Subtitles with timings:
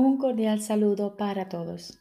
[0.00, 1.98] Un cordial saludo para todos.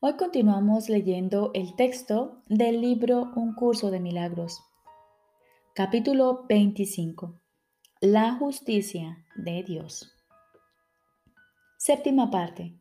[0.00, 4.64] Hoy continuamos leyendo el texto del libro Un curso de milagros.
[5.74, 7.38] Capítulo 25.
[8.00, 10.16] La justicia de Dios.
[11.76, 12.78] Séptima parte.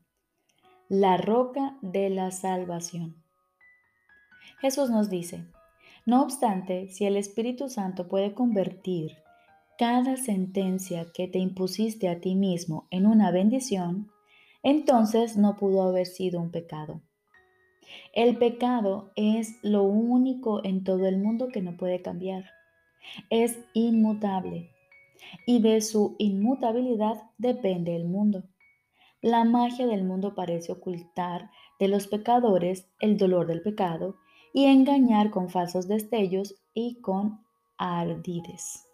[0.88, 3.22] La roca de la salvación.
[4.62, 5.52] Jesús nos dice,
[6.06, 9.18] no obstante, si el Espíritu Santo puede convertir
[9.78, 14.12] cada sentencia que te impusiste a ti mismo en una bendición,
[14.64, 17.02] entonces no pudo haber sido un pecado.
[18.14, 22.46] El pecado es lo único en todo el mundo que no puede cambiar.
[23.30, 24.72] Es inmutable
[25.46, 28.44] y de su inmutabilidad depende el mundo.
[29.22, 34.16] La magia del mundo parece ocultar de los pecadores el dolor del pecado
[34.54, 37.40] y engañar con falsos destellos y con
[37.78, 38.87] ardides.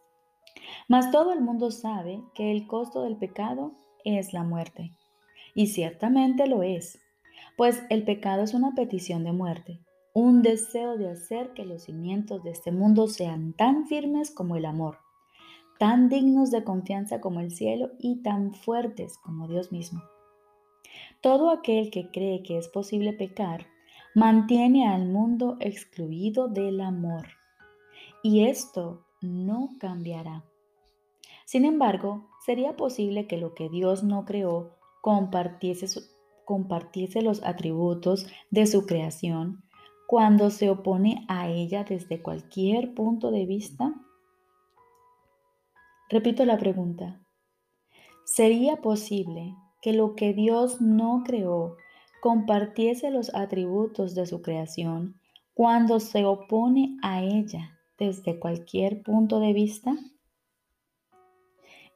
[0.87, 4.93] Mas todo el mundo sabe que el costo del pecado es la muerte.
[5.55, 6.99] Y ciertamente lo es,
[7.57, 9.79] pues el pecado es una petición de muerte,
[10.13, 14.65] un deseo de hacer que los cimientos de este mundo sean tan firmes como el
[14.65, 14.97] amor,
[15.79, 20.01] tan dignos de confianza como el cielo y tan fuertes como Dios mismo.
[21.21, 23.67] Todo aquel que cree que es posible pecar
[24.15, 27.27] mantiene al mundo excluido del amor.
[28.21, 30.43] Y esto no cambiará.
[31.45, 38.85] Sin embargo, sería posible que lo que Dios no creó compartiese, los atributos de su
[38.85, 39.63] creación
[40.07, 43.93] cuando se opone a ella desde cualquier punto de vista.
[46.09, 47.21] Repito la pregunta.
[48.25, 51.77] ¿Sería posible que lo que Dios no creó
[52.21, 55.19] compartiese los atributos de su creación
[55.53, 59.95] cuando se opone a ella desde cualquier punto de vista?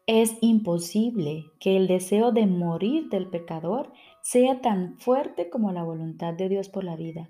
[0.08, 3.92] Es imposible que el deseo de morir del pecador
[4.22, 7.30] sea tan fuerte como la voluntad de Dios por la vida.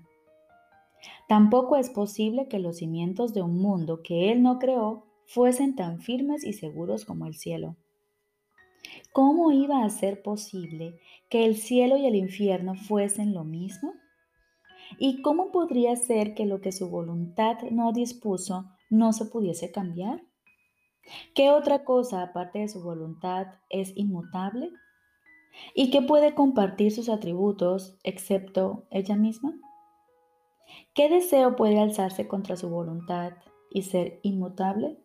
[1.26, 5.98] Tampoco es posible que los cimientos de un mundo que Él no creó fuesen tan
[5.98, 7.74] firmes y seguros como el cielo.
[9.12, 13.92] ¿Cómo iba a ser posible que el cielo y el infierno fuesen lo mismo?
[15.00, 20.27] ¿Y cómo podría ser que lo que su voluntad no dispuso no se pudiese cambiar?
[21.34, 24.70] ¿Qué otra cosa aparte de su voluntad es inmutable?
[25.74, 29.54] ¿Y qué puede compartir sus atributos excepto ella misma?
[30.94, 33.32] ¿Qué deseo puede alzarse contra su voluntad
[33.70, 34.98] y ser inmutable?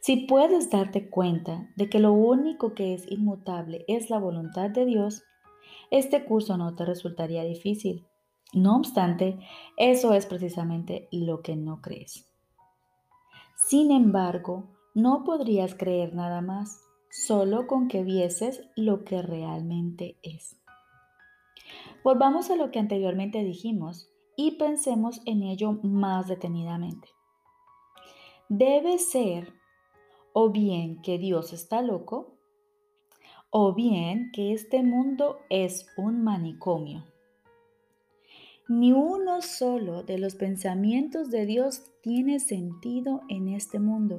[0.00, 4.84] Si puedes darte cuenta de que lo único que es inmutable es la voluntad de
[4.84, 5.22] Dios,
[5.90, 8.06] este curso no te resultaría difícil.
[8.52, 9.38] No obstante,
[9.76, 12.26] eso es precisamente lo que no crees.
[13.56, 14.64] Sin embargo,
[14.94, 20.56] no podrías creer nada más, solo con que vieses lo que realmente es.
[22.02, 27.08] Volvamos a lo que anteriormente dijimos y pensemos en ello más detenidamente.
[28.48, 29.52] Debe ser
[30.32, 32.36] o bien que Dios está loco,
[33.50, 37.04] o bien que este mundo es un manicomio.
[38.68, 44.18] Ni uno solo de los pensamientos de Dios tiene sentido en este mundo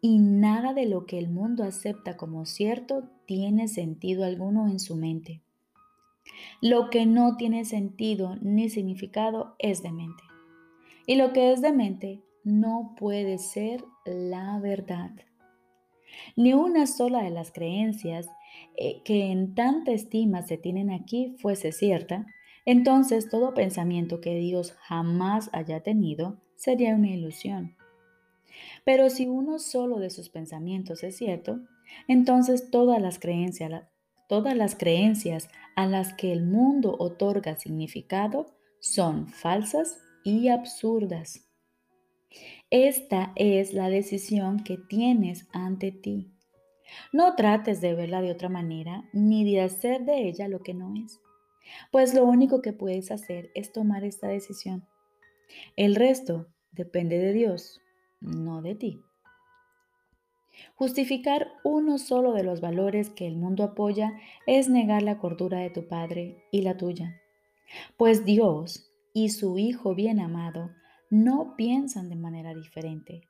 [0.00, 4.96] y nada de lo que el mundo acepta como cierto tiene sentido alguno en su
[4.96, 5.42] mente.
[6.60, 10.22] Lo que no tiene sentido ni significado es demente.
[11.06, 15.10] Y lo que es demente no puede ser la verdad.
[16.36, 18.28] Ni una sola de las creencias
[18.76, 22.26] eh, que en tanta estima se tienen aquí fuese cierta,
[22.64, 27.77] entonces todo pensamiento que Dios jamás haya tenido sería una ilusión.
[28.84, 31.60] Pero si uno solo de sus pensamientos es cierto,
[32.06, 33.84] entonces todas las creencias,
[34.28, 41.48] todas las creencias a las que el mundo otorga significado son falsas y absurdas.
[42.70, 46.30] Esta es la decisión que tienes ante ti.
[47.12, 50.94] No trates de verla de otra manera ni de hacer de ella lo que no
[50.94, 51.20] es,
[51.90, 54.86] pues lo único que puedes hacer es tomar esta decisión.
[55.76, 57.80] El resto depende de Dios
[58.20, 59.02] no de ti.
[60.74, 65.70] Justificar uno solo de los valores que el mundo apoya es negar la cordura de
[65.70, 67.20] tu Padre y la tuya,
[67.96, 70.70] pues Dios y su Hijo bien amado
[71.10, 73.22] no piensan de manera diferente.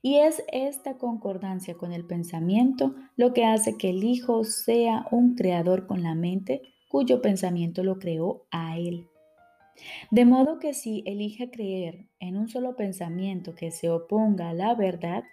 [0.00, 5.34] Y es esta concordancia con el pensamiento lo que hace que el Hijo sea un
[5.34, 9.08] creador con la mente cuyo pensamiento lo creó a Él.
[10.10, 14.74] De modo que si elige creer en un solo pensamiento que se oponga a la
[14.74, 15.24] verdad,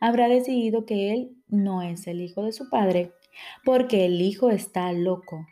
[0.00, 3.12] habrá decidido que él no es el hijo de su padre
[3.64, 5.46] porque el hijo está loco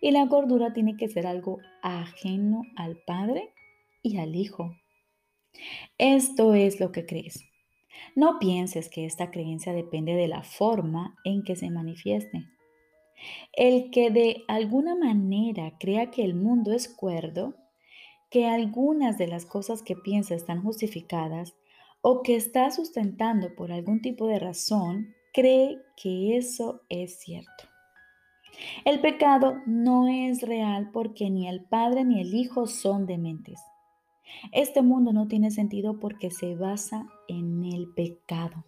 [0.00, 3.52] y la cordura tiene que ser algo ajeno al padre
[4.02, 4.76] y al hijo.
[5.98, 7.44] Esto es lo que crees.
[8.14, 12.44] No pienses que esta creencia depende de la forma en que se manifieste.
[13.52, 17.56] El que de alguna manera crea que el mundo es cuerdo,
[18.30, 21.54] que algunas de las cosas que piensa están justificadas
[22.00, 27.64] o que está sustentando por algún tipo de razón, cree que eso es cierto.
[28.84, 33.60] El pecado no es real porque ni el Padre ni el Hijo son dementes.
[34.52, 38.64] Este mundo no tiene sentido porque se basa en el pecado.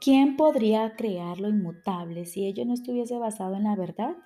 [0.00, 4.16] ¿Quién podría crear lo inmutable si ello no estuviese basado en la verdad?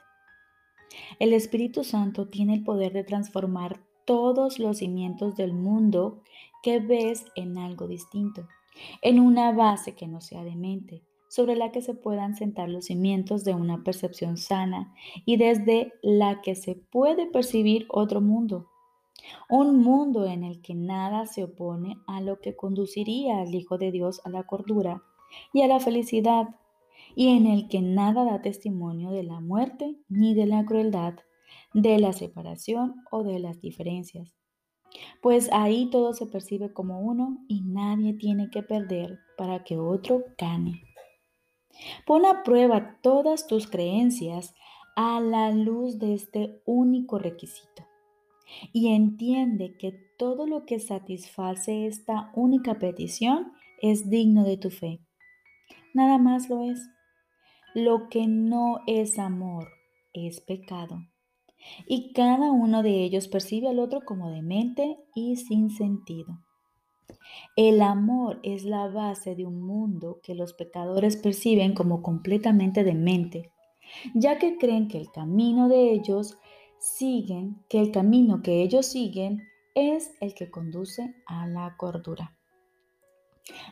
[1.19, 6.23] El Espíritu Santo tiene el poder de transformar todos los cimientos del mundo
[6.63, 8.47] que ves en algo distinto,
[9.03, 13.45] en una base que no sea demente, sobre la que se puedan sentar los cimientos
[13.45, 18.69] de una percepción sana y desde la que se puede percibir otro mundo,
[19.49, 23.91] un mundo en el que nada se opone a lo que conduciría al Hijo de
[23.91, 25.03] Dios a la cordura
[25.53, 26.49] y a la felicidad,
[27.17, 31.15] y en el que nada da testimonio de la muerte ni de la crueldad,
[31.75, 34.35] de la separación o de las diferencias.
[35.21, 40.23] Pues ahí todo se percibe como uno y nadie tiene que perder para que otro
[40.39, 40.83] gane.
[42.07, 44.55] Pon a prueba todas tus creencias
[44.97, 47.85] a la luz de este único requisito
[48.73, 55.01] y entiende que todo lo que satisface esta única petición es digno de tu fe.
[55.93, 56.89] Nada más lo es.
[57.75, 59.69] Lo que no es amor
[60.13, 61.01] es pecado.
[61.87, 66.41] Y cada uno de ellos percibe al otro como demente y sin sentido.
[67.57, 73.53] El amor es la base de un mundo que los pecadores perciben como completamente demente,
[74.15, 76.39] ya que creen que el camino de ellos
[76.79, 79.43] siguen, que el camino que ellos siguen
[79.75, 82.37] es el que conduce a la cordura.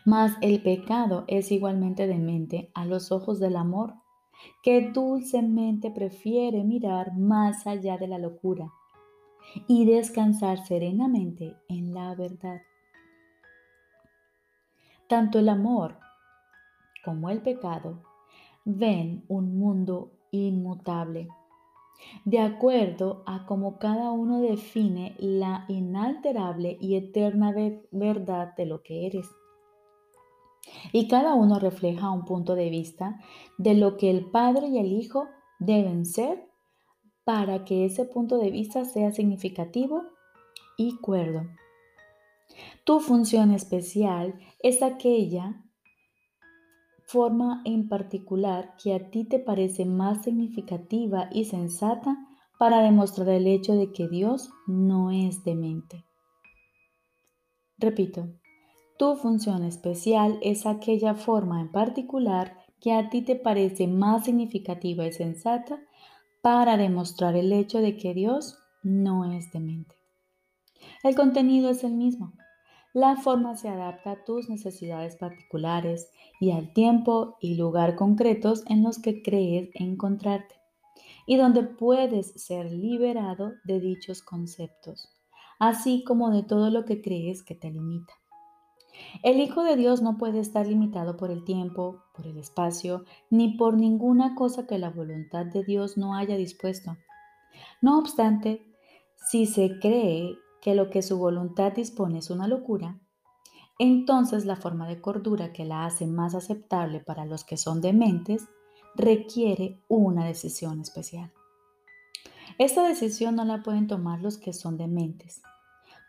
[0.04, 3.94] Mas el pecado es igualmente demente a los ojos del amor,
[4.62, 8.72] que dulcemente prefiere mirar más allá de la locura
[9.66, 12.62] y descansar serenamente en la verdad.
[15.08, 15.98] Tanto el amor
[17.04, 18.02] como el pecado
[18.64, 21.28] ven un mundo inmutable
[22.24, 27.54] de acuerdo a cómo cada uno define la inalterable y eterna
[27.90, 29.28] verdad de lo que eres.
[30.93, 33.20] Y cada uno refleja un punto de vista
[33.59, 35.29] de lo que el Padre y el Hijo
[35.59, 36.49] deben ser
[37.25, 40.03] para que ese punto de vista sea significativo
[40.76, 41.43] y cuerdo.
[42.85, 45.62] Tu función especial es aquella
[47.05, 52.17] forma en particular que a ti te parece más significativa y sensata
[52.59, 56.05] para demostrar el hecho de que Dios no es demente.
[57.79, 58.29] Repito,
[58.98, 65.06] tu función especial es aquella forma en particular que a ti te parece más significativa
[65.06, 65.80] y sensata
[66.40, 69.94] para demostrar el hecho de que Dios no es demente.
[71.04, 72.32] El contenido es el mismo,
[72.94, 78.82] la forma se adapta a tus necesidades particulares y al tiempo y lugar concretos en
[78.82, 80.56] los que crees encontrarte
[81.26, 85.08] y donde puedes ser liberado de dichos conceptos,
[85.58, 88.12] así como de todo lo que crees que te limita.
[89.23, 93.56] El Hijo de Dios no puede estar limitado por el tiempo, por el espacio, ni
[93.56, 96.97] por ninguna cosa que la voluntad de Dios no haya dispuesto.
[97.80, 98.66] No obstante,
[99.16, 103.00] si se cree que lo que su voluntad dispone es una locura,
[103.78, 108.49] entonces la forma de cordura que la hace más aceptable para los que son dementes
[108.94, 111.32] requiere una decisión especial.
[112.59, 115.42] Esta decisión no la pueden tomar los que son dementes,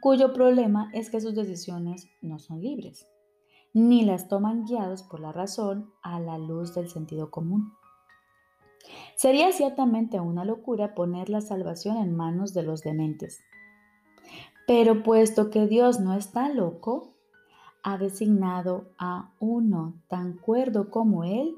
[0.04, 3.08] cuyo problema es que sus decisiones no son libres,
[3.74, 7.72] ni las toman guiados por la razón a la luz del sentido común.
[9.16, 13.40] Sería ciertamente una locura poner la salvación en manos de los dementes,
[14.68, 17.14] pero puesto que Dios no está loco,
[17.82, 21.56] ha designado a uno tan cuerdo como Él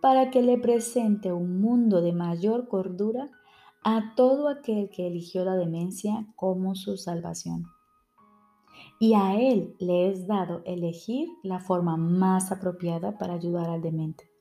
[0.00, 3.28] para que le presente un mundo de mayor cordura
[3.84, 7.66] a todo aquel que eligió la demencia como su salvación.
[9.02, 14.32] Y a Él le es dado elegir la forma más apropiada para ayudar al demente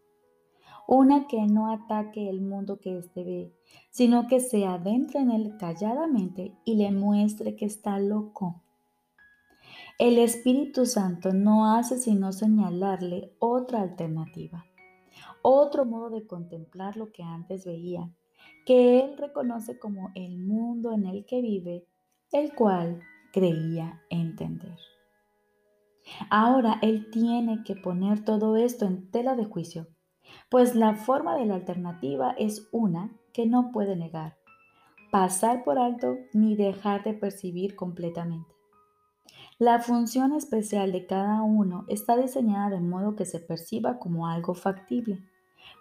[0.93, 3.53] una que no ataque el mundo que éste ve,
[3.91, 8.61] sino que se adentre en él calladamente y le muestre que está loco.
[9.97, 14.65] El Espíritu Santo no hace sino señalarle otra alternativa,
[15.41, 18.11] otro modo de contemplar lo que antes veía,
[18.65, 21.85] que él reconoce como el mundo en el que vive,
[22.33, 24.77] el cual creía entender.
[26.29, 29.87] Ahora él tiene que poner todo esto en tela de juicio,
[30.49, 34.37] pues la forma de la alternativa es una que no puede negar,
[35.11, 38.51] pasar por alto ni dejar de percibir completamente.
[39.59, 44.55] La función especial de cada uno está diseñada de modo que se perciba como algo
[44.55, 45.23] factible,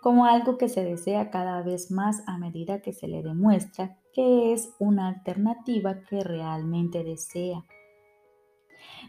[0.03, 4.53] como algo que se desea cada vez más a medida que se le demuestra que
[4.53, 7.65] es una alternativa que realmente desea.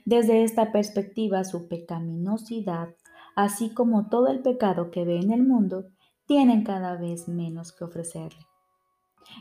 [0.06, 2.90] Desde esta perspectiva, su pecaminosidad,
[3.36, 5.86] así como todo el pecado que ve en el mundo,
[6.26, 8.46] tienen cada vez menos que ofrecerle.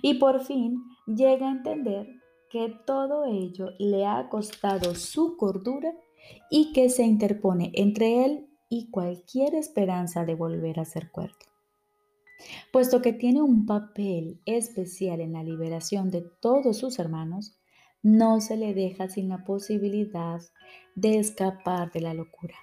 [0.03, 2.09] Y por fin llega a entender
[2.51, 5.95] que todo ello le ha costado su cordura
[6.51, 11.50] y que se interpone entre él y cualquier esperanza de volver a ser cuerdo.
[12.73, 17.59] Puesto que tiene un papel especial en la liberación de todos sus hermanos,
[18.03, 20.41] no se le deja sin la posibilidad
[20.95, 22.55] de escapar de la locura.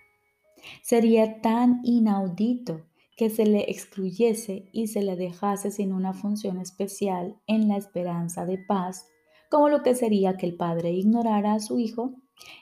[0.81, 7.35] Sería tan inaudito que se le excluyese y se le dejase sin una función especial
[7.47, 9.07] en la esperanza de paz,
[9.49, 12.13] como lo que sería que el padre ignorara a su hijo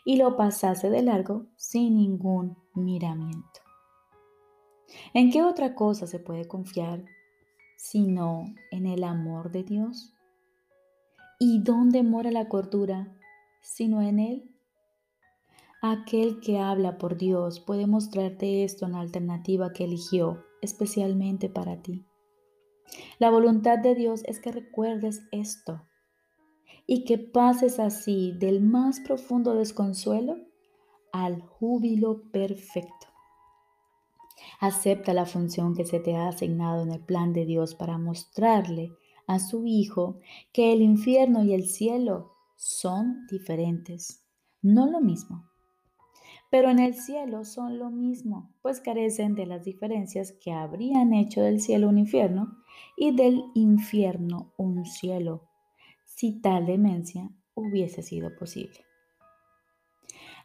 [0.05, 3.64] y lo pasase de largo sin ningún miramiento.
[5.13, 7.03] ¿En qué otra cosa se puede confiar
[7.77, 10.13] sino en el amor de Dios?
[11.39, 13.15] ¿Y dónde mora la cordura
[13.61, 14.51] sino en Él?
[15.81, 21.81] Aquel que habla por Dios puede mostrarte esto en la alternativa que eligió especialmente para
[21.81, 22.05] ti.
[23.19, 25.81] La voluntad de Dios es que recuerdes esto
[26.87, 30.37] y que pases así del más profundo desconsuelo
[31.11, 33.14] al júbilo perfecto.
[34.65, 38.93] Acepta la función que se te ha asignado en el plan de Dios para mostrarle
[39.27, 40.19] a su Hijo
[40.51, 44.25] que el infierno y el cielo son diferentes,
[44.63, 45.47] no lo mismo.
[46.49, 51.41] Pero en el cielo son lo mismo, pues carecen de las diferencias que habrían hecho
[51.41, 52.57] del cielo un infierno
[52.97, 55.43] y del infierno un cielo,
[56.05, 58.79] si tal demencia hubiese sido posible.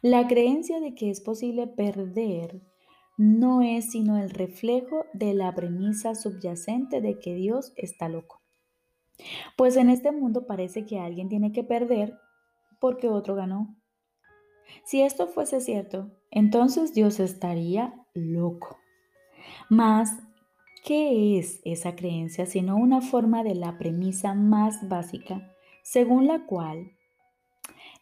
[0.03, 2.70] La creencia de que es posible perder
[3.17, 8.41] no es sino el reflejo de la premisa subyacente de que Dios está loco.
[9.55, 12.17] Pues en este mundo parece que alguien tiene que perder
[12.79, 13.75] porque otro ganó.
[14.85, 18.77] Si esto fuese cierto, entonces Dios estaría loco.
[19.69, 20.17] Mas,
[20.83, 25.51] ¿qué es esa creencia sino una forma de la premisa más básica
[25.83, 26.91] según la cual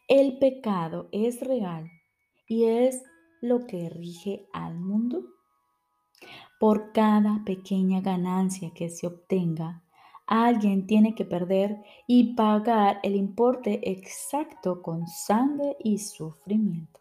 [0.08, 1.92] el pecado es real
[2.48, 3.04] y es
[3.42, 5.24] lo que rige al mundo?
[6.60, 9.84] Por cada pequeña ganancia que se obtenga,
[10.28, 17.00] alguien tiene que perder y pagar el importe exacto con sangre y sufrimiento.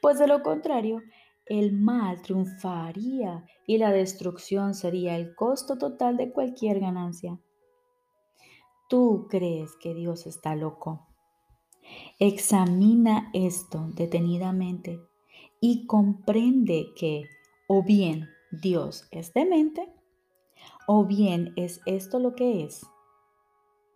[0.00, 1.02] Pues de lo contrario,
[1.46, 7.38] el mal triunfaría y la destrucción sería el costo total de cualquier ganancia.
[8.88, 11.08] Tú crees que Dios está loco.
[12.18, 15.00] Examina esto detenidamente
[15.62, 17.30] y comprende que
[17.68, 19.88] o bien Dios es demente
[20.88, 22.84] o bien es esto lo que es,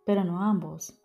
[0.05, 0.97] pero no ambos.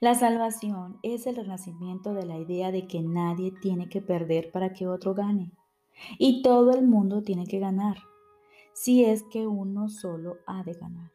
[0.00, 4.74] La salvación es el renacimiento de la idea de que nadie tiene que perder para
[4.74, 5.50] que otro gane
[6.18, 7.96] y todo el mundo tiene que ganar,
[8.74, 11.10] si es que uno solo ha de ganar.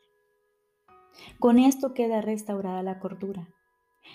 [1.38, 3.48] Con esto queda restaurada la cordura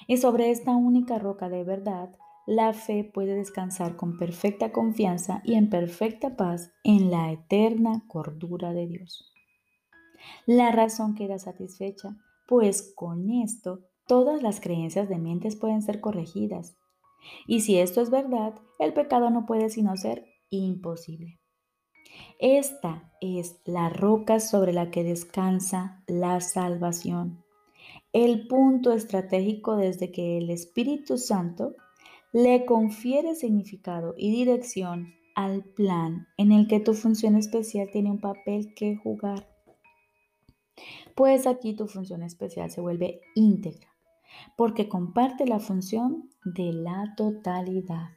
[0.09, 5.55] y sobre esta única roca de verdad la fe puede descansar con perfecta confianza y
[5.55, 9.33] en perfecta paz en la eterna cordura de Dios.
[10.47, 16.77] La razón queda satisfecha, pues con esto todas las creencias de mentes pueden ser corregidas.
[17.47, 21.41] Y si esto es verdad, el pecado no puede sino ser imposible.
[22.39, 27.43] Esta es la roca sobre la que descansa la salvación,
[28.13, 31.75] el punto estratégico desde que el Espíritu Santo
[32.35, 38.21] le confiere significado y dirección al plan en el que tu función especial tiene un
[38.21, 39.49] papel que jugar
[41.15, 43.89] pues aquí tu función especial se vuelve íntegra,
[44.57, 48.11] porque comparte la función de la totalidad.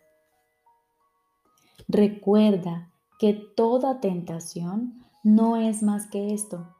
[1.87, 6.73] Recuerda que toda tentación no es más que esto,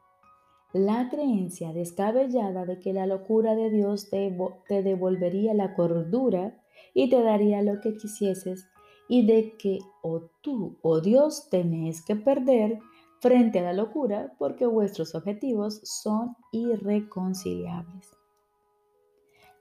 [0.72, 4.36] la creencia descabellada de que la locura de Dios te,
[4.82, 6.60] devolvería la cordura
[6.94, 8.68] y te daría lo que quisieses
[9.08, 12.78] y de que o tú o Dios tenés que perder
[13.20, 18.10] frente a la locura porque vuestros objetivos son irreconciliables.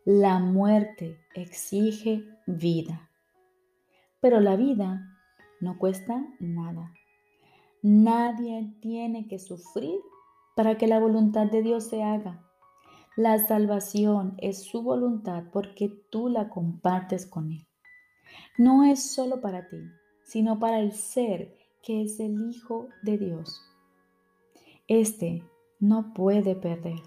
[0.05, 3.09] La muerte exige vida,
[4.21, 5.01] pero la vida
[5.59, 6.93] no cuesta nada.
[7.81, 9.99] Nadie tiene que sufrir
[10.55, 12.46] para que la voluntad de Dios se haga.
[13.17, 17.67] La salvación es su voluntad porque tú la compartes con Él.
[18.59, 19.81] No es solo para ti,
[20.23, 23.59] sino para el ser que es el Hijo de Dios.
[24.87, 25.41] Este
[25.79, 27.01] no puede perder,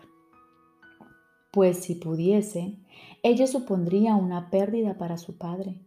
[1.53, 2.81] pues si pudiese,
[3.23, 5.81] ello supondría una pérdida para su Padre.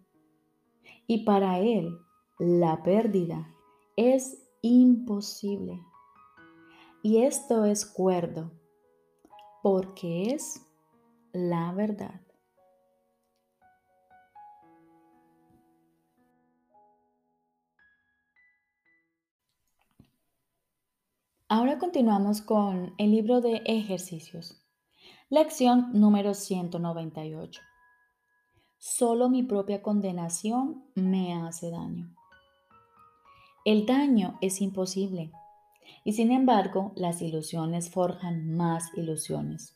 [1.05, 1.97] Y para Él,
[2.39, 3.53] la pérdida
[3.97, 5.81] es imposible.
[7.01, 8.53] Y esto es cuerdo,
[9.63, 10.61] porque es
[11.31, 12.19] la verdad.
[21.47, 24.61] Ahora continuamos con el libro de ejercicios.
[25.29, 27.61] Lección número 198.
[28.77, 32.13] Solo mi propia condenación me hace daño.
[33.63, 35.31] El daño es imposible
[36.03, 39.75] y sin embargo las ilusiones forjan más ilusiones.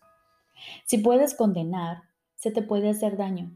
[0.86, 2.04] Si puedes condenar,
[2.36, 3.52] se te puede hacer daño,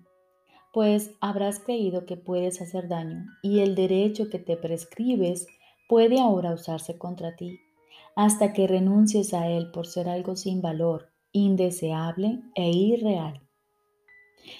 [0.73, 5.47] pues habrás creído que puedes hacer daño y el derecho que te prescribes
[5.87, 7.59] puede ahora usarse contra ti,
[8.15, 13.41] hasta que renuncies a él por ser algo sin valor, indeseable e irreal.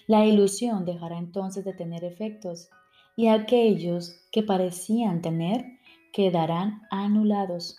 [0.08, 2.70] La ilusión dejará entonces de tener efectos
[3.16, 5.66] y aquellos que parecían tener
[6.14, 7.78] quedarán anulados.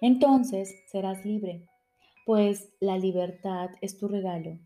[0.00, 1.66] Entonces serás libre,
[2.26, 4.58] pues la libertad es tu regalo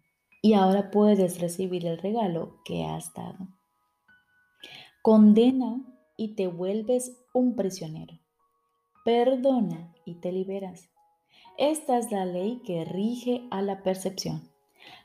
[0.42, 3.48] y ahora puedes recibir el regalo que has dado.
[5.02, 5.82] Condena
[6.16, 8.18] y te vuelves un prisionero.
[9.04, 10.88] Perdona y te liberas.
[11.59, 14.50] Esta es la ley que rige a la percepción.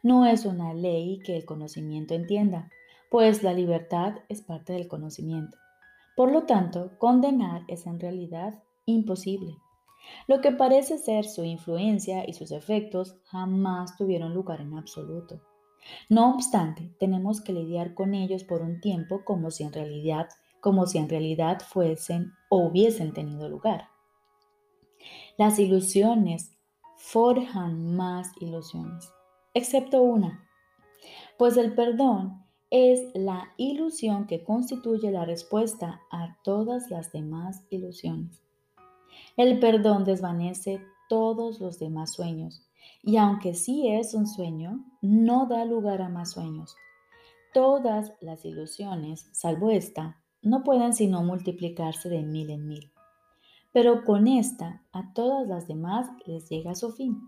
[0.03, 2.69] No es una ley que el conocimiento entienda,
[3.09, 5.57] pues la libertad es parte del conocimiento.
[6.15, 9.55] Por lo tanto, condenar es en realidad imposible.
[10.27, 15.41] Lo que parece ser su influencia y sus efectos jamás tuvieron lugar en absoluto.
[16.09, 20.85] No obstante, tenemos que lidiar con ellos por un tiempo como si en realidad, como
[20.85, 23.87] si en realidad fuesen o hubiesen tenido lugar.
[25.37, 26.51] Las ilusiones
[26.97, 29.11] forjan más ilusiones,
[29.53, 30.45] excepto una,
[31.37, 38.43] pues el perdón es la ilusión que constituye la respuesta a todas las demás ilusiones.
[39.39, 42.67] El perdón desvanece todos los demás sueños
[43.01, 46.75] y aunque sí es un sueño, no da lugar a más sueños.
[47.53, 52.91] Todas las ilusiones, salvo esta, no pueden sino multiplicarse de mil en mil.
[53.71, 57.21] Pero con esta, a todas las demás les llega su fin.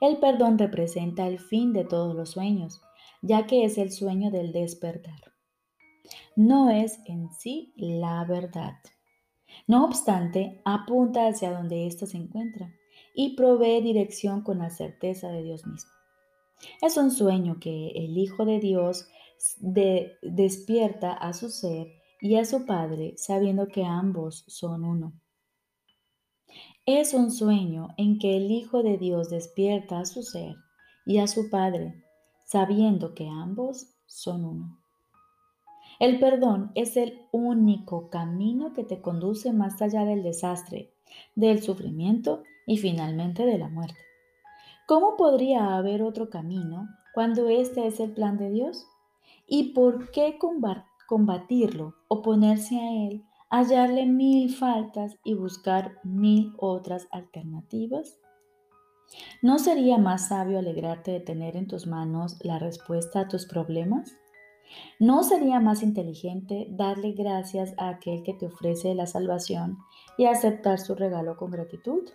[0.00, 2.80] El perdón representa el fin de todos los sueños
[3.20, 5.34] ya que es el sueño del despertar.
[6.34, 8.78] No es en sí la verdad.
[9.66, 12.74] No obstante, apunta hacia donde ésta se encuentra
[13.14, 15.90] y provee dirección con la certeza de Dios mismo.
[16.82, 19.08] Es un sueño que el Hijo de Dios
[19.60, 21.88] despierta a su ser
[22.20, 25.12] y a su Padre sabiendo que ambos son uno.
[26.86, 30.56] Es un sueño en que el Hijo de Dios despierta a su ser
[31.06, 32.04] y a su Padre
[32.44, 34.79] sabiendo que ambos son uno.
[36.00, 40.94] El perdón es el único camino que te conduce más allá del desastre,
[41.34, 44.00] del sufrimiento y finalmente de la muerte.
[44.88, 48.86] ¿Cómo podría haber otro camino cuando este es el plan de Dios?
[49.46, 50.38] ¿Y por qué
[51.06, 58.18] combatirlo, oponerse a él, hallarle mil faltas y buscar mil otras alternativas?
[59.42, 64.19] ¿No sería más sabio alegrarte de tener en tus manos la respuesta a tus problemas?
[64.98, 69.78] ¿No sería más inteligente darle gracias a aquel que te ofrece la salvación
[70.16, 72.08] y aceptar su regalo con gratitud?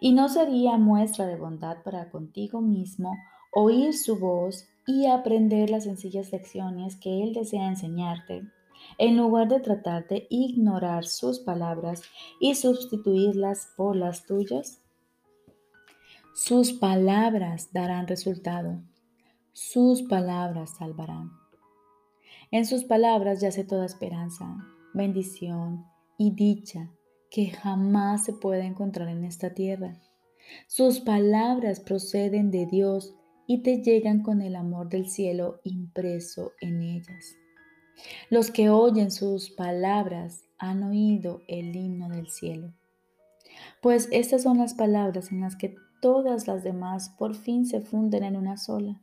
[0.00, 3.14] ¿Y no sería muestra de bondad para contigo mismo
[3.52, 8.42] oír su voz y aprender las sencillas lecciones que Él desea enseñarte,
[8.98, 12.02] en lugar de tratar de ignorar sus palabras
[12.40, 14.82] y sustituirlas por las tuyas?
[16.34, 18.82] Sus palabras darán resultado.
[19.54, 21.45] Sus palabras salvarán.
[22.50, 24.56] En sus palabras yace toda esperanza,
[24.94, 25.84] bendición
[26.16, 26.90] y dicha
[27.30, 30.00] que jamás se puede encontrar en esta tierra.
[30.68, 36.82] Sus palabras proceden de Dios y te llegan con el amor del cielo impreso en
[36.82, 37.36] ellas.
[38.30, 42.72] Los que oyen sus palabras han oído el himno del cielo.
[43.80, 48.22] Pues estas son las palabras en las que todas las demás por fin se funden
[48.22, 49.00] en una sola.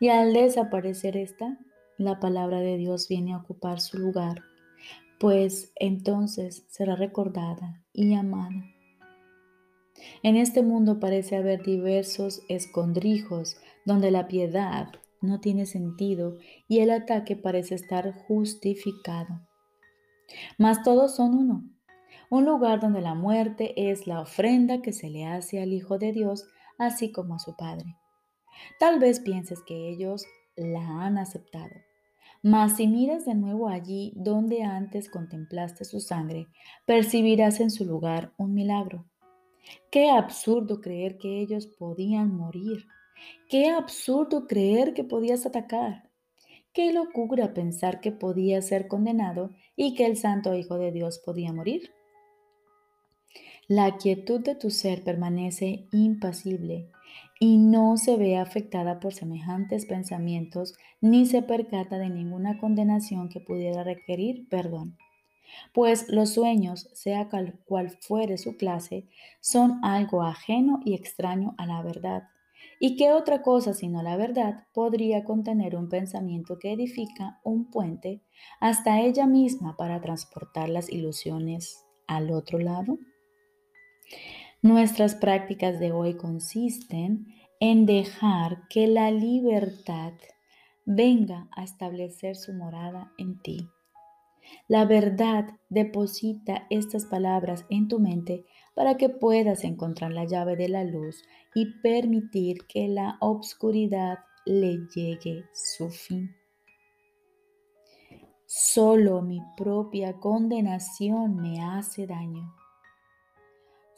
[0.00, 1.58] Y al desaparecer esta,
[1.98, 4.42] la palabra de Dios viene a ocupar su lugar,
[5.18, 8.64] pues entonces será recordada y amada.
[10.22, 14.88] En este mundo parece haber diversos escondrijos donde la piedad
[15.20, 16.36] no tiene sentido
[16.68, 19.40] y el ataque parece estar justificado.
[20.58, 21.64] Mas todos son uno,
[22.30, 26.12] un lugar donde la muerte es la ofrenda que se le hace al Hijo de
[26.12, 26.46] Dios,
[26.78, 27.96] así como a su Padre.
[28.78, 31.74] Tal vez pienses que ellos la han aceptado,
[32.42, 36.48] mas si miras de nuevo allí donde antes contemplaste su sangre,
[36.84, 39.06] percibirás en su lugar un milagro.
[39.90, 42.86] Qué absurdo creer que ellos podían morir.
[43.48, 46.10] Qué absurdo creer que podías atacar.
[46.72, 51.52] Qué locura pensar que podías ser condenado y que el Santo Hijo de Dios podía
[51.52, 51.90] morir.
[53.68, 56.90] La quietud de tu ser permanece impasible
[57.38, 63.40] y no se ve afectada por semejantes pensamientos ni se percata de ninguna condenación que
[63.40, 64.96] pudiera requerir perdón.
[65.72, 67.28] Pues los sueños, sea
[67.66, 69.06] cual fuere su clase,
[69.40, 72.24] son algo ajeno y extraño a la verdad.
[72.78, 78.22] ¿Y qué otra cosa sino la verdad podría contener un pensamiento que edifica un puente
[78.60, 82.98] hasta ella misma para transportar las ilusiones al otro lado?
[84.66, 87.28] Nuestras prácticas de hoy consisten
[87.60, 90.14] en dejar que la libertad
[90.84, 93.70] venga a establecer su morada en ti.
[94.66, 100.68] La verdad deposita estas palabras en tu mente para que puedas encontrar la llave de
[100.68, 101.22] la luz
[101.54, 106.34] y permitir que la obscuridad le llegue su fin.
[108.46, 112.52] Solo mi propia condenación me hace daño.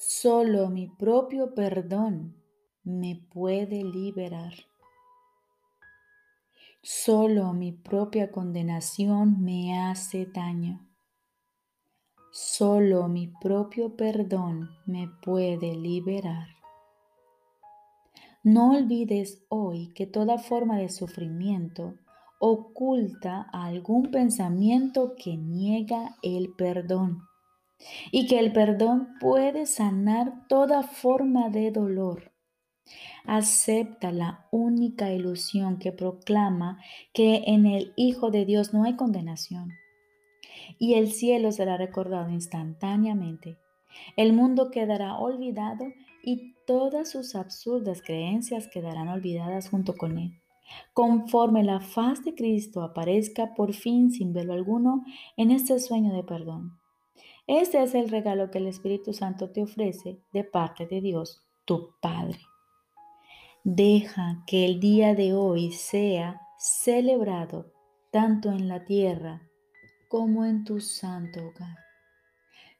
[0.00, 2.36] Solo mi propio perdón
[2.84, 4.52] me puede liberar.
[6.80, 10.88] Solo mi propia condenación me hace daño.
[12.30, 16.46] Solo mi propio perdón me puede liberar.
[18.44, 21.96] No olvides hoy que toda forma de sufrimiento
[22.38, 27.27] oculta algún pensamiento que niega el perdón
[28.10, 32.32] y que el perdón puede sanar toda forma de dolor.
[33.24, 36.80] Acepta la única ilusión que proclama
[37.12, 39.72] que en el Hijo de Dios no hay condenación.
[40.78, 43.58] Y el cielo será recordado instantáneamente.
[44.16, 45.86] El mundo quedará olvidado
[46.22, 50.40] y todas sus absurdas creencias quedarán olvidadas junto con él.
[50.92, 55.04] Conforme la faz de Cristo aparezca por fin sin velo alguno
[55.36, 56.77] en este sueño de perdón.
[57.48, 61.94] Este es el regalo que el Espíritu Santo te ofrece de parte de Dios, tu
[61.98, 62.38] Padre.
[63.64, 67.72] Deja que el día de hoy sea celebrado
[68.12, 69.48] tanto en la tierra
[70.10, 71.78] como en tu santo hogar.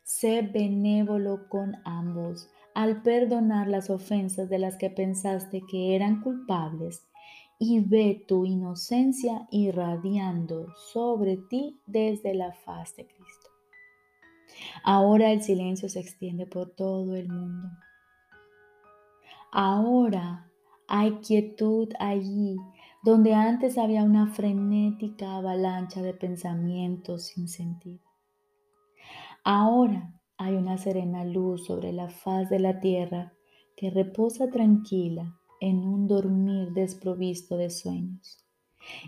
[0.02, 7.08] Sé benévolo con ambos al perdonar las ofensas de las que pensaste que eran culpables
[7.58, 13.17] y ve tu inocencia irradiando sobre ti desde la faz de Cristo.
[14.84, 17.68] Ahora el silencio se extiende por todo el mundo.
[19.52, 20.50] Ahora
[20.86, 22.56] hay quietud allí
[23.02, 28.00] donde antes había una frenética avalancha de pensamientos sin sentido.
[29.44, 33.32] Ahora hay una serena luz sobre la faz de la tierra
[33.76, 38.44] que reposa tranquila en un dormir desprovisto de sueños.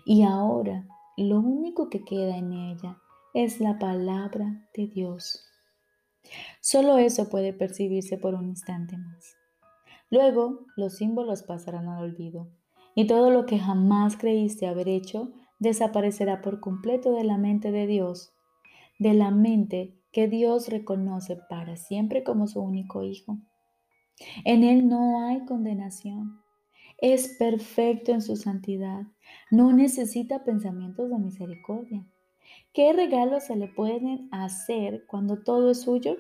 [0.05, 2.99] Y ahora lo único que queda en ella
[3.35, 5.50] es la palabra de Dios.
[6.61, 9.37] Solo eso puede percibirse por un instante más.
[10.11, 12.49] Luego los símbolos pasarán al olvido
[12.95, 17.87] y todo lo que jamás creíste haber hecho desaparecerá por completo de la mente de
[17.87, 18.33] Dios,
[18.99, 23.39] de la mente que Dios reconoce para siempre como su único Hijo.
[24.45, 26.41] En Él no hay condenación.
[26.99, 29.07] Es perfecto en su santidad.
[29.51, 32.05] No necesita pensamientos de misericordia.
[32.73, 36.17] ¿Qué regalos se le pueden hacer cuando todo es suyo?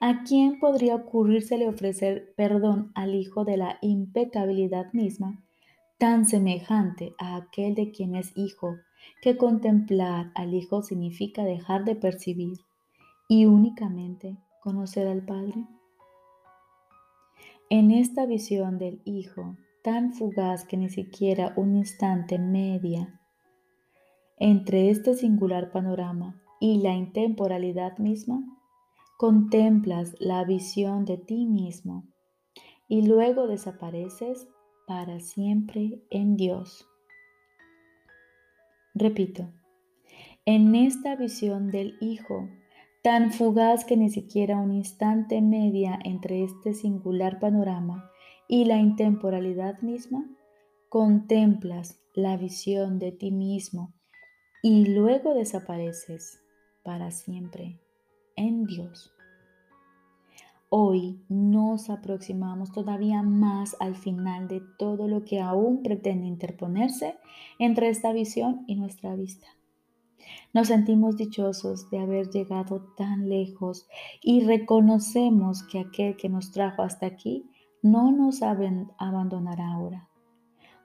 [0.00, 5.42] ¿A quién podría ocurrírsele ofrecer perdón al Hijo de la impecabilidad misma,
[5.96, 8.76] tan semejante a aquel de quien es Hijo,
[9.22, 12.58] que contemplar al Hijo significa dejar de percibir
[13.28, 15.54] y únicamente conocer al Padre?
[17.70, 23.21] En esta visión del Hijo, tan fugaz que ni siquiera un instante media
[24.44, 28.42] entre este singular panorama y la intemporalidad misma,
[29.16, 32.08] contemplas la visión de ti mismo
[32.88, 34.48] y luego desapareces
[34.88, 36.88] para siempre en Dios.
[38.96, 39.48] Repito,
[40.44, 42.48] en esta visión del Hijo,
[43.04, 48.10] tan fugaz que ni siquiera un instante media entre este singular panorama
[48.48, 50.28] y la intemporalidad misma,
[50.88, 53.94] contemplas la visión de ti mismo
[54.62, 56.40] y luego desapareces
[56.84, 57.80] para siempre
[58.36, 59.12] en Dios.
[60.68, 67.16] Hoy nos aproximamos todavía más al final de todo lo que aún pretende interponerse
[67.58, 69.48] entre esta visión y nuestra vista.
[70.54, 73.88] Nos sentimos dichosos de haber llegado tan lejos
[74.22, 77.50] y reconocemos que aquel que nos trajo hasta aquí
[77.82, 80.08] no nos abandonará ahora,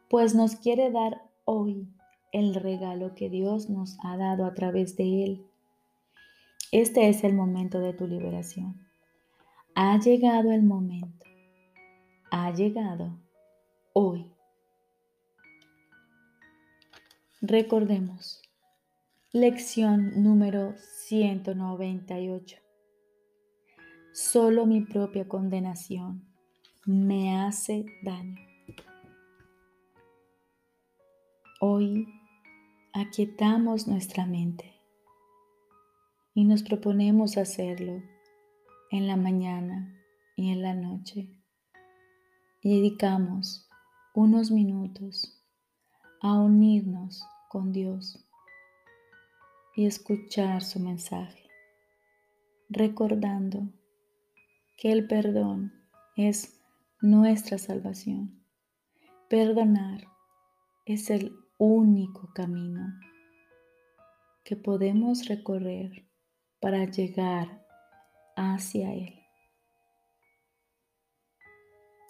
[0.10, 1.88] pues nos quiere dar hoy
[2.32, 5.46] el regalo que Dios nos ha dado a través de él.
[6.72, 8.88] Este es el momento de tu liberación.
[9.76, 11.26] Ha llegado el momento.
[12.32, 13.18] Ha llegado
[13.94, 14.32] hoy.
[17.42, 18.42] Recordemos,
[19.34, 22.58] Lección número 198.
[24.14, 26.26] Solo mi propia condenación
[26.86, 28.47] me hace daño.
[31.60, 32.08] Hoy
[32.94, 34.80] aquietamos nuestra mente
[36.36, 38.04] y nos proponemos hacerlo
[38.92, 40.00] en la mañana
[40.36, 41.32] y en la noche.
[42.62, 43.68] Y dedicamos
[44.14, 45.44] unos minutos
[46.22, 48.24] a unirnos con Dios
[49.76, 51.50] y escuchar su mensaje,
[52.70, 53.64] recordando
[54.78, 55.74] que el perdón
[56.16, 56.62] es
[57.02, 58.44] nuestra salvación.
[59.28, 60.08] Perdonar
[60.86, 62.86] es el único camino
[64.44, 66.08] que podemos recorrer
[66.60, 67.66] para llegar
[68.36, 69.20] hacia Él.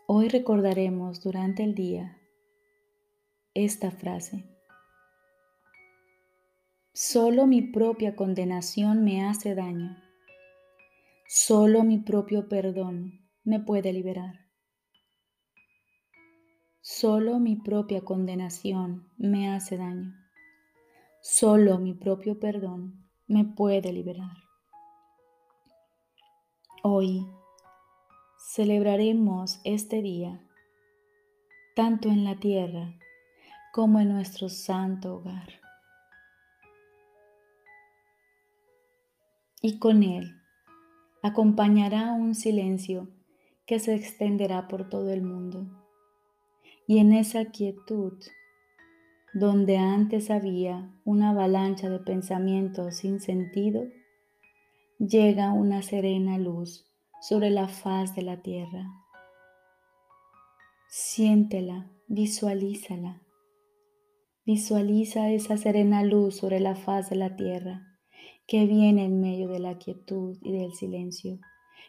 [0.08, 2.18] Hoy recordaremos durante el día
[3.54, 4.46] esta frase.
[6.94, 9.98] Solo mi propia condenación me hace daño.
[11.28, 14.47] Solo mi propio perdón me puede liberar.
[16.89, 20.15] Solo mi propia condenación me hace daño.
[21.19, 24.38] Solo mi propio perdón me puede liberar.
[26.84, 27.28] Hoy
[28.38, 30.41] celebraremos este día,
[31.76, 32.97] tanto en la tierra
[33.73, 35.60] como en nuestro santo hogar.
[39.60, 40.39] y con él
[41.21, 43.10] acompañará un silencio
[43.65, 45.87] que se extenderá por todo el mundo.
[46.88, 48.13] Y en esa quietud,
[49.34, 53.84] donde antes había una avalancha de pensamientos sin sentido,
[54.97, 56.86] llega una serena luz
[57.21, 58.88] sobre la faz de la tierra.
[60.88, 63.21] Siéntela, visualízala.
[64.45, 67.84] Visualiza esa serena luz sobre la faz de la tierra
[68.47, 71.38] que viene en medio de la quietud y del silencio,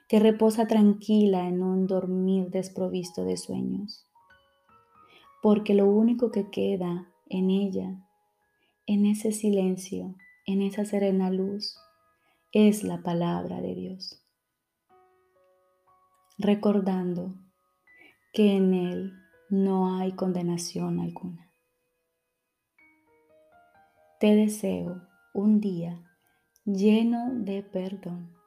[0.09, 4.08] que reposa tranquila en un dormir desprovisto de sueños.
[5.43, 8.05] Porque lo único que queda en ella,
[8.87, 10.15] en ese silencio,
[10.47, 11.77] en esa serena luz,
[12.53, 14.25] es la palabra de Dios.
[16.39, 17.35] Recordando
[18.33, 19.13] que en Él
[19.51, 21.51] no hay condenación alguna.
[24.21, 26.05] Te deseo un día
[26.65, 28.38] lleno de perdón.